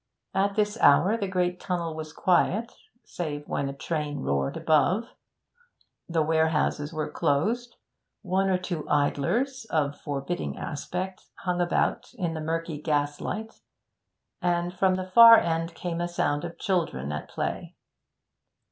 At 0.33 0.55
this 0.55 0.79
hour 0.81 1.15
the 1.15 1.27
great 1.27 1.59
tunnel 1.59 1.93
was 1.93 2.11
quiet, 2.11 2.71
save 3.03 3.47
when 3.47 3.69
a 3.69 3.73
train 3.73 4.21
roared 4.21 4.57
above; 4.57 5.09
the 6.09 6.23
warehouses 6.23 6.91
were 6.91 7.07
closed; 7.11 7.75
one 8.23 8.49
or 8.49 8.57
two 8.57 8.89
idlers, 8.89 9.67
of 9.69 10.01
forbidding 10.01 10.57
aspect, 10.57 11.27
hung 11.43 11.61
about 11.61 12.15
in 12.15 12.33
the 12.33 12.41
murky 12.41 12.81
gaslight, 12.81 13.59
and 14.41 14.73
from 14.73 14.95
the 14.95 15.05
far 15.05 15.37
end 15.37 15.75
came 15.75 16.01
a 16.01 16.07
sound 16.07 16.43
of 16.45 16.57
children 16.57 17.11
at 17.11 17.29
play. 17.29 17.75